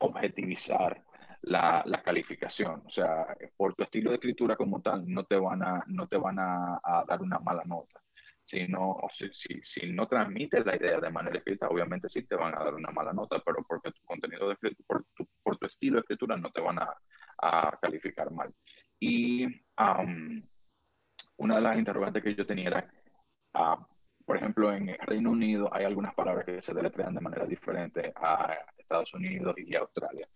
[0.00, 1.02] objetivizar
[1.42, 2.82] la, calificación.
[2.86, 3.26] O sea,
[3.56, 6.80] por tu estilo de escritura como tal, no te van a, no te van a
[7.06, 8.00] dar una mala nota
[8.42, 9.28] si no, si,
[9.62, 12.90] si, no transmites la idea de manera escrita, obviamente sí te van a dar una
[12.90, 16.50] mala nota, pero porque tu contenido de por tu, por tu estilo de escritura no
[16.50, 16.94] te van a,
[17.38, 18.52] a calificar mal.
[18.98, 19.46] Y
[21.36, 22.90] una de las interrogantes que yo tenía era,
[23.54, 23.84] uh,
[24.24, 28.56] por ejemplo, en Reino Unido hay algunas palabras que se deletrean de manera diferente a
[28.90, 30.28] Estados Unidos y Australia.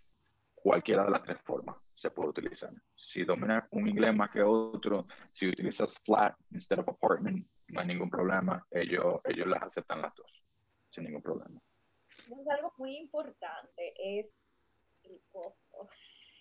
[0.55, 2.71] Cualquiera de las tres formas se puede utilizar.
[2.95, 7.87] Si dominas un inglés más que otro, si utilizas flat instead of apartment, no hay
[7.89, 8.65] ningún problema.
[8.71, 10.31] Ellos, ellos las aceptan las dos,
[10.89, 11.61] sin ningún problema.
[12.17, 14.41] Es algo muy importante, es
[15.03, 15.89] el costo.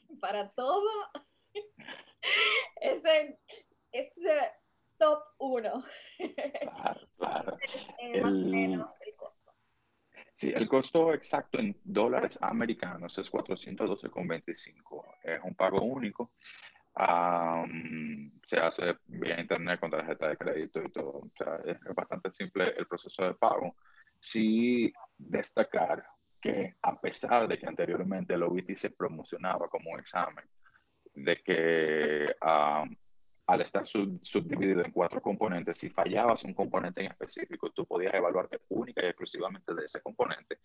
[0.22, 1.10] Para todo,
[2.80, 3.40] es el,
[3.92, 4.14] es
[5.00, 5.84] top uno.
[6.62, 7.58] Claro, claro.
[8.22, 9.43] más o menos el costo.
[10.34, 15.06] Sí, el costo exacto en dólares americanos es 412,25.
[15.24, 16.32] Es un pago único
[18.46, 21.10] se hace vía internet con tarjeta de crédito y todo.
[21.10, 23.76] O sea, es, bastante simple el proceso de pago.
[24.20, 26.06] Sí destacar
[26.40, 30.46] que a pesar de que anteriormente el OBT se promocionaba como un examen,
[31.16, 32.36] de que
[33.46, 38.62] al estar subdividido en cuatro componentes, si fallabas un componente en específico, tú podías evaluarte
[38.70, 40.60] única y exclusivamente de ese componente.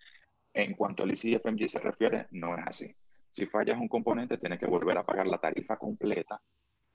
[0.54, 2.94] En cuanto al ICFMG se refiere, no es así.
[3.28, 6.40] Si fallas un componente, tienes que volver a pagar la tarifa completa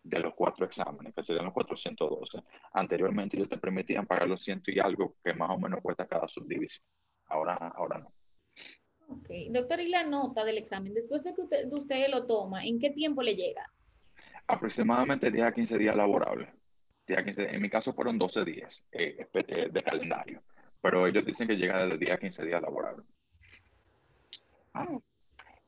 [0.04, 2.44] de los cuatro exámenes, que serían los 412.
[2.74, 6.28] Anteriormente ellos te permitían pagar los ciento y algo que más o menos cuesta cada
[6.28, 6.86] subdivisión.
[7.28, 8.14] Ahora, ahora no.
[9.08, 9.30] Ok.
[9.52, 10.94] Doctor, ¿y la nota del examen?
[10.94, 13.72] Después de que usted, lo toma, ¿en qué tiempo le llega?
[14.48, 16.50] Aproximadamente 10 a 15 días laborables.
[17.08, 20.41] en mi caso fueron 12 días eh, eh, de calendario,
[20.82, 23.06] pero ellos dicen que llega desde 10 a 15 días laborables.
[24.74, 24.88] Ah,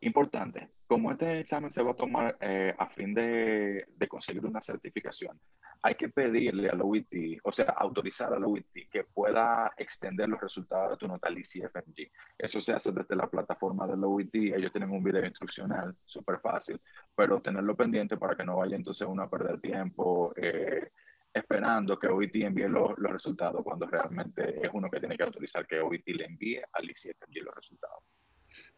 [0.05, 5.41] Importante, como este examen se va a tomar eh, a fin de, conseguir una certificación,
[5.81, 10.91] hay que pedirle al OIT, o sea, autorizar al OIT que pueda extender los resultados
[10.91, 12.11] de tu nota al ICFMG.
[12.37, 16.79] Eso se hace desde la plataforma del OIT, ellos tienen un video instruccional súper fácil,
[17.15, 20.91] pero tenerlo pendiente para que no vaya entonces uno a perder tiempo eh,
[21.33, 25.65] esperando que OIT envíe los, los resultados cuando realmente es uno que tiene que autorizar
[25.65, 28.03] que OIT le envíe al ICFMG los resultados.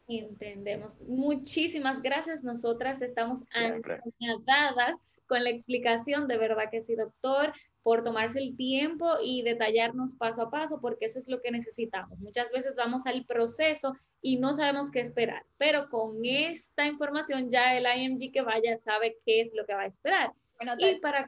[0.08, 1.00] Entendemos.
[1.02, 2.44] Muchísimas gracias.
[2.44, 4.96] Nosotras estamos añadadas
[5.28, 6.28] con la explicación.
[6.28, 7.54] De verdad que sí, doctor,
[7.84, 12.20] por tomarse el tiempo y detallarnos paso a paso, porque eso es lo que necesitamos.
[12.20, 17.78] Muchas veces vamos al proceso y no sabemos qué esperar, pero con esta información ya
[17.78, 20.32] el IMG que vaya sabe qué es lo que va a esperar.
[20.80, 21.28] y para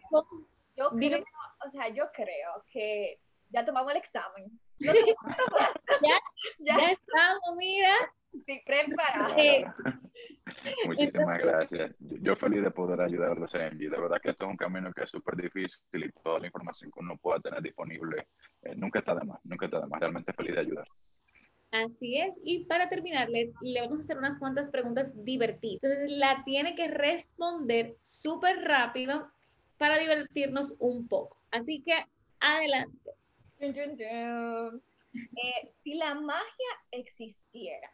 [0.76, 1.24] yo creo,
[1.66, 3.20] o sea, yo creo que
[3.50, 4.60] ya tomamos el examen.
[4.80, 4.94] ya,
[6.02, 6.20] ya,
[6.60, 7.94] ya estamos, mira.
[8.32, 9.36] Sí, preparado.
[10.86, 11.96] Muchísimas gracias.
[12.00, 15.10] Yo feliz de poder ayudarlos en De verdad que esto es un camino que es
[15.10, 18.28] súper difícil y toda la información que uno pueda tener disponible
[18.64, 20.00] eh, nunca está de más, nunca está de más.
[20.00, 20.88] Realmente feliz de ayudar.
[21.72, 22.34] Así es.
[22.44, 25.84] Y para terminar, le, le, vamos a hacer unas cuantas preguntas divertidas.
[25.84, 29.30] Entonces, la tiene que responder súper rápido
[29.78, 31.38] para divertirnos un poco.
[31.52, 31.94] Así que,
[32.40, 33.12] adelante.
[33.60, 33.74] Eh,
[35.84, 37.92] si la magia existiera,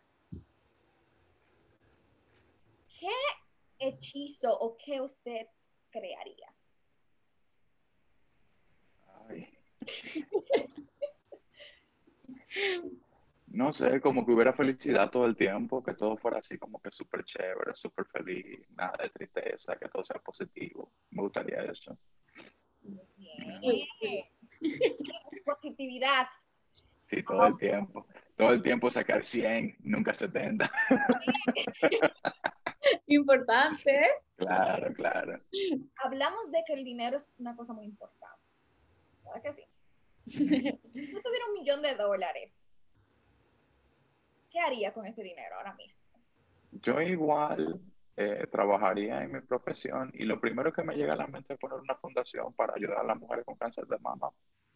[3.78, 5.47] ¿qué hechizo o qué usted
[5.89, 6.53] crearía?
[9.28, 9.58] Ay.
[13.47, 16.91] No sé, como que hubiera felicidad todo el tiempo, que todo fuera así como que
[16.91, 20.91] súper chévere, súper feliz, nada de tristeza, que todo sea positivo.
[21.12, 21.97] Me gustaría eso.
[22.82, 23.62] Bien.
[25.45, 26.28] Positividad.
[27.06, 28.06] Sí, todo el tiempo.
[28.36, 30.70] Todo el tiempo sacar 100, nunca 70.
[33.07, 34.01] Importante.
[34.38, 35.39] Claro, claro.
[36.03, 38.43] Hablamos de que el dinero es una cosa muy importante.
[39.23, 39.63] ¿Verdad que sí?
[40.25, 42.73] Si usted tuviera un millón de dólares,
[44.49, 46.19] ¿qué haría con ese dinero ahora mismo?
[46.71, 47.79] Yo igual
[48.17, 51.59] eh, trabajaría en mi profesión y lo primero que me llega a la mente es
[51.59, 54.31] poner una fundación para ayudar a las mujeres con cáncer de mama.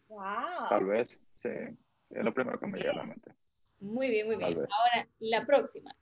[0.08, 0.68] Wow.
[0.68, 3.32] Tal vez, sí, es lo primero que me llega a la mente.
[3.80, 4.60] Muy bien, muy Tal bien.
[4.60, 4.70] vez.
[4.70, 5.94] Ahora, la próxima.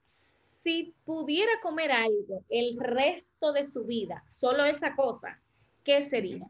[0.63, 5.39] Si pudiera comer algo el resto de su vida, solo esa cosa,
[5.83, 6.45] ¿qué sería?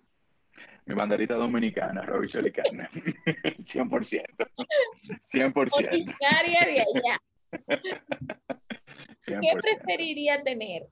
[0.85, 2.89] Mi banderita dominicana, Robichuel y carne.
[3.59, 4.25] 100%.
[5.21, 5.53] 100%.
[5.53, 7.21] Originaria de allá.
[9.25, 9.61] ¿Qué 100%.
[9.61, 10.87] preferiría tener?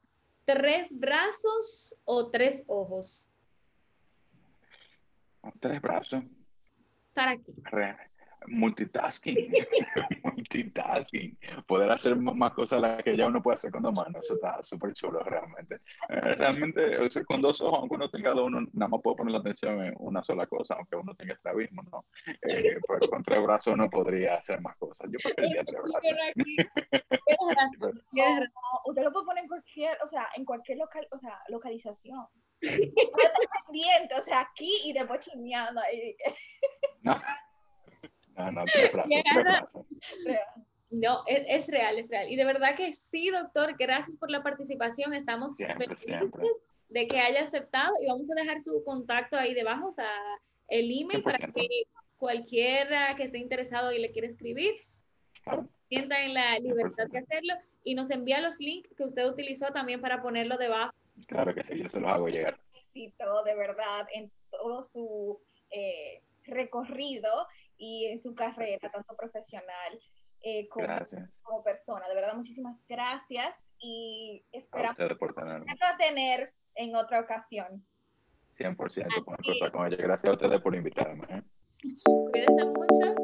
[0.45, 3.27] ¿Tres brazos o tres ojos?
[5.59, 6.23] Tres brazos.
[7.13, 7.51] ¿Para qué?
[7.63, 7.97] Re-
[8.45, 9.35] Multitasking.
[10.23, 11.37] Multitasking.
[11.65, 14.23] Poder hacer más cosas las que ya uno puede hacer con dos manos.
[14.23, 15.81] Eso está súper chulo, realmente.
[16.09, 19.17] Eh, realmente, o sea, con dos ojos, aunque uno tenga dos, uno nada más puede
[19.17, 22.05] poner la atención en una sola cosa, aunque uno tenga estrabismo, ¿no?
[22.27, 25.09] Eh, pero con tres brazos uno podría hacer más cosas.
[25.11, 26.11] Yo preferiría tres brazos.
[28.85, 32.27] Usted lo puede poner en cualquier, o sea, en cualquier local, o sea, localización.
[32.61, 36.15] Pendiente, o sea, aquí y después chismeando ahí.
[37.01, 37.19] No,
[38.37, 38.63] no, no.
[40.89, 42.29] No, es, es real, es real.
[42.31, 45.13] Y de verdad que sí, doctor, gracias por la participación.
[45.13, 46.47] Estamos Siempre, felices siempre.
[46.87, 50.09] de que haya aceptado y vamos a dejar su contacto ahí debajo, o sea,
[50.69, 51.53] el email para 100%.
[51.55, 51.67] que
[52.17, 54.75] cualquiera que esté interesado y le quiera escribir,
[55.43, 55.67] Claro.
[55.89, 57.11] sienta en la libertad 100%.
[57.11, 60.93] de hacerlo y nos envía los links que usted utilizó también para ponerlo debajo.
[61.27, 62.57] Claro que sí, yo se los hago llegar.
[62.73, 65.37] éxito de verdad en todo su
[65.69, 67.29] eh, recorrido
[67.77, 69.99] y en su carrera, tanto profesional
[70.41, 70.87] eh, como,
[71.41, 72.07] como persona.
[72.07, 77.85] De verdad, muchísimas gracias y esperamos a tener en otra ocasión.
[78.57, 79.97] 100% por contar con ella.
[79.97, 81.27] Gracias a ustedes por invitarme.
[81.29, 81.43] ¿eh?
[82.03, 83.15] Cuídense mucho,